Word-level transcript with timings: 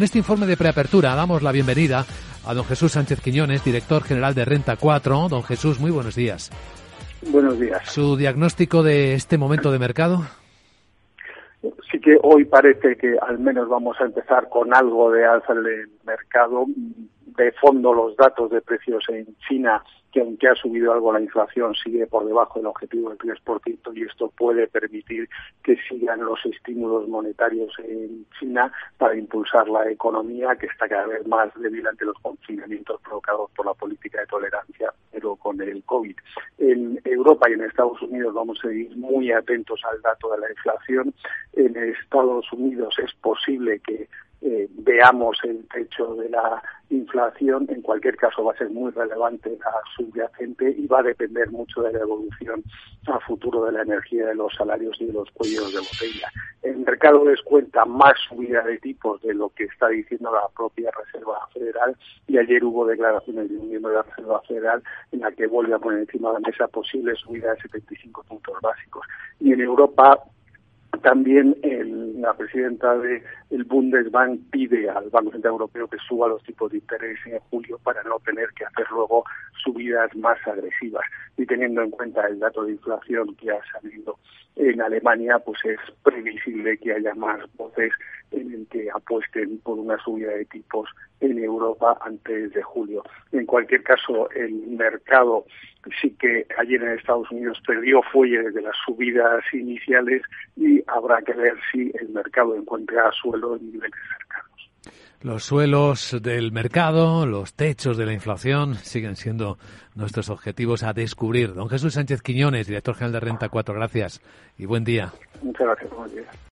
En 0.00 0.04
este 0.04 0.18
informe 0.18 0.46
de 0.46 0.56
preapertura 0.56 1.16
damos 1.16 1.42
la 1.42 1.50
bienvenida 1.50 2.04
a 2.46 2.54
don 2.54 2.64
Jesús 2.64 2.92
Sánchez 2.92 3.20
Quiñones, 3.20 3.64
director 3.64 4.04
general 4.04 4.32
de 4.32 4.44
Renta 4.44 4.76
4. 4.76 5.26
Don 5.28 5.42
Jesús, 5.42 5.80
muy 5.80 5.90
buenos 5.90 6.14
días. 6.14 6.52
Buenos 7.32 7.58
días. 7.58 7.82
¿Su 7.90 8.16
diagnóstico 8.16 8.84
de 8.84 9.14
este 9.14 9.38
momento 9.38 9.72
de 9.72 9.80
mercado? 9.80 10.20
Sí 11.90 11.98
que 11.98 12.16
hoy 12.22 12.44
parece 12.44 12.94
que 12.96 13.16
al 13.20 13.40
menos 13.40 13.68
vamos 13.68 14.00
a 14.00 14.04
empezar 14.04 14.48
con 14.48 14.72
algo 14.72 15.10
de 15.10 15.26
alza 15.26 15.52
en 15.52 15.66
el 15.66 15.88
mercado. 16.06 16.66
De 17.36 17.50
fondo 17.60 17.92
los 17.92 18.16
datos 18.16 18.52
de 18.52 18.60
precios 18.60 19.02
en 19.08 19.26
China 19.48 19.82
que 20.12 20.20
aunque 20.20 20.48
ha 20.48 20.54
subido 20.54 20.92
algo 20.92 21.12
la 21.12 21.20
inflación, 21.20 21.74
sigue 21.74 22.06
por 22.06 22.24
debajo 22.24 22.58
del 22.58 22.66
objetivo 22.66 23.10
del 23.10 23.18
3% 23.18 23.96
y 23.96 24.02
esto 24.02 24.32
puede 24.36 24.66
permitir 24.68 25.28
que 25.68 25.76
sigan 25.86 26.24
los 26.24 26.38
estímulos 26.46 27.06
monetarios 27.08 27.70
en 27.80 28.24
China 28.38 28.72
para 28.96 29.14
impulsar 29.14 29.68
la 29.68 29.90
economía, 29.90 30.56
que 30.56 30.64
está 30.64 30.88
cada 30.88 31.08
vez 31.08 31.26
más 31.26 31.52
débil 31.60 31.86
ante 31.86 32.06
los 32.06 32.18
confinamientos 32.22 32.98
provocados 33.02 33.50
por 33.50 33.66
la 33.66 33.74
política 33.74 34.18
de 34.18 34.26
tolerancia, 34.28 34.90
pero 35.12 35.36
con 35.36 35.60
el 35.60 35.82
COVID. 35.84 36.16
En 36.56 36.98
Europa 37.04 37.50
y 37.50 37.52
en 37.52 37.64
Estados 37.64 38.00
Unidos 38.00 38.32
vamos 38.32 38.58
a 38.64 38.68
seguir 38.68 38.96
muy 38.96 39.30
atentos 39.30 39.78
al 39.84 40.00
dato 40.00 40.30
de 40.30 40.38
la 40.38 40.50
inflación. 40.50 41.12
En 41.52 41.76
Estados 41.76 42.50
Unidos 42.50 42.94
es 43.04 43.12
posible 43.20 43.78
que 43.80 44.08
eh, 44.48 44.66
veamos 44.78 45.36
el 45.44 45.66
techo 45.68 46.14
de 46.14 46.30
la 46.30 46.62
inflación, 46.88 47.66
en 47.68 47.82
cualquier 47.82 48.16
caso 48.16 48.44
va 48.44 48.52
a 48.52 48.56
ser 48.56 48.70
muy 48.70 48.90
relevante 48.92 49.50
la 49.50 49.74
subyacente 49.94 50.70
y 50.70 50.86
va 50.86 51.00
a 51.00 51.02
depender 51.02 51.50
mucho 51.50 51.82
de 51.82 51.92
la 51.92 52.00
evolución 52.00 52.64
a 53.08 53.20
futuro 53.20 53.66
de 53.66 53.72
la 53.72 53.82
energía, 53.82 54.26
de 54.26 54.34
los 54.34 54.54
salarios 54.54 54.96
y 55.00 55.06
de 55.06 55.12
los 55.12 55.30
cuellos 55.32 55.70
de 55.72 55.80
botella. 55.80 56.28
El 56.62 56.78
mercado 56.78 57.24
descuenta 57.24 57.84
más 57.84 58.14
subida 58.26 58.62
de 58.62 58.78
tipos 58.78 59.20
de 59.20 59.34
lo 59.34 59.50
que 59.50 59.64
está 59.64 59.88
diciendo 59.88 60.32
la 60.32 60.48
propia 60.56 60.90
Reserva 60.92 61.46
Federal 61.52 61.94
y 62.26 62.38
ayer 62.38 62.64
hubo 62.64 62.86
declaraciones 62.86 63.50
de 63.50 63.56
un 63.58 63.68
miembro 63.68 63.90
de 63.90 63.96
la 63.98 64.02
Reserva 64.04 64.40
Federal 64.48 64.82
en 65.12 65.20
la 65.20 65.32
que 65.32 65.46
vuelve 65.46 65.74
a 65.74 65.78
poner 65.78 66.00
encima 66.00 66.30
de 66.30 66.40
la 66.40 66.48
mesa 66.48 66.68
posible 66.68 67.14
subida 67.16 67.52
de 67.52 67.60
75 67.60 68.24
puntos 68.24 68.56
básicos. 68.62 69.06
Y 69.40 69.52
en 69.52 69.60
Europa 69.60 70.18
también 71.02 71.56
el, 71.62 72.07
la 72.20 72.34
presidenta 72.34 72.96
del 72.98 73.64
Bundesbank 73.64 74.40
pide 74.50 74.88
al 74.88 75.10
Banco 75.10 75.32
Central 75.32 75.52
Europeo 75.52 75.88
que 75.88 75.98
suba 75.98 76.28
los 76.28 76.42
tipos 76.42 76.70
de 76.70 76.78
interés 76.78 77.18
en 77.26 77.38
julio 77.50 77.78
para 77.82 78.02
no 78.02 78.18
tener 78.20 78.48
que 78.50 78.64
hacer 78.64 78.86
luego 78.90 79.24
subidas 79.62 80.14
más 80.16 80.38
agresivas. 80.46 81.04
Y 81.36 81.46
teniendo 81.46 81.82
en 81.82 81.90
cuenta 81.90 82.26
el 82.26 82.38
dato 82.38 82.64
de 82.64 82.72
inflación 82.72 83.34
que 83.36 83.50
ha 83.50 83.60
salido 83.72 84.18
en 84.56 84.80
Alemania, 84.80 85.38
pues 85.38 85.58
es 85.64 85.78
previsible 86.02 86.78
que 86.78 86.92
haya 86.92 87.14
más 87.14 87.40
voces 87.56 87.92
en 88.32 88.52
el 88.52 88.66
que 88.68 88.88
apuesten 88.90 89.58
por 89.58 89.78
una 89.78 89.96
subida 89.98 90.32
de 90.32 90.44
tipos 90.46 90.88
en 91.20 91.38
Europa 91.38 91.96
antes 92.02 92.52
de 92.52 92.62
julio. 92.62 93.02
En 93.32 93.46
cualquier 93.46 93.82
caso, 93.82 94.28
el 94.30 94.52
mercado 94.68 95.44
sí 96.00 96.10
que 96.18 96.46
ayer 96.58 96.82
en 96.82 96.98
Estados 96.98 97.30
Unidos 97.30 97.60
perdió 97.66 98.02
fuelle 98.02 98.42
desde 98.42 98.62
las 98.62 98.76
subidas 98.84 99.42
iniciales 99.52 100.22
y 100.56 100.82
habrá 100.86 101.22
que 101.22 101.32
ver 101.32 101.54
si 101.72 101.92
el 102.08 102.14
mercado 102.14 102.54
encuentra 102.54 103.10
suelo 103.12 103.56
en 103.56 103.70
niveles 103.70 104.00
cercanos. 104.16 104.48
Los 105.20 105.44
suelos 105.44 106.16
del 106.22 106.52
mercado, 106.52 107.26
los 107.26 107.54
techos 107.54 107.96
de 107.96 108.06
la 108.06 108.12
inflación 108.12 108.74
siguen 108.74 109.16
siendo 109.16 109.58
nuestros 109.94 110.30
objetivos 110.30 110.84
a 110.84 110.92
descubrir. 110.92 111.54
Don 111.54 111.68
Jesús 111.68 111.94
Sánchez 111.94 112.22
Quiñones, 112.22 112.66
director 112.66 112.94
general 112.94 113.12
de 113.12 113.20
Renta 113.20 113.48
4, 113.48 113.74
gracias 113.74 114.20
y 114.56 114.66
buen 114.66 114.84
día. 114.84 115.12
Muchas 115.42 115.66
gracias, 115.66 115.90
buen 115.90 116.10
día. 116.14 116.24